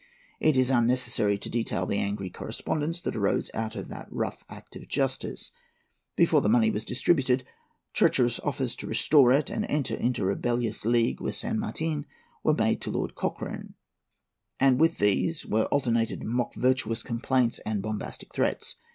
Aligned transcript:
It 0.39 0.57
is 0.57 0.71
unnecessary 0.71 1.37
to 1.37 1.47
detail 1.47 1.85
the 1.85 1.99
angry 1.99 2.31
correspondence 2.31 3.01
that 3.01 3.15
arose 3.15 3.51
out 3.53 3.75
of 3.75 3.87
that 3.89 4.07
rough 4.11 4.43
act 4.49 4.75
of 4.75 4.87
justice. 4.87 5.51
Before 6.15 6.41
the 6.41 6.49
money 6.49 6.71
was 6.71 6.85
distributed, 6.85 7.43
treacherous 7.93 8.39
offers 8.39 8.75
to 8.77 8.87
restore 8.87 9.31
it 9.31 9.51
and 9.51 9.63
enter 9.65 9.93
into 9.93 10.25
rebellious 10.25 10.85
league 10.85 11.21
with 11.21 11.35
San 11.35 11.59
Martin 11.59 12.07
were 12.43 12.55
made 12.55 12.81
to 12.81 12.89
Lord 12.89 13.13
Cochrane; 13.13 13.75
and 14.59 14.81
with 14.81 14.97
these 14.97 15.45
were 15.45 15.65
alternated 15.65 16.23
mock 16.23 16.55
virtuous 16.55 17.03
complaints 17.03 17.59
and 17.59 17.83
bombastic 17.83 18.33
threats. 18.33 18.77